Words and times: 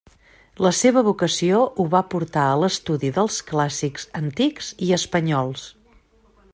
La 0.65 0.69
seva 0.77 1.01
vocació 1.07 1.59
ho 1.83 1.85
va 1.91 2.01
portar 2.13 2.45
a 2.53 2.57
l'estudi 2.63 3.13
dels 3.19 3.39
clàssics, 3.51 4.09
antics 4.23 4.75
i 4.89 4.93
espanyols. 5.03 5.69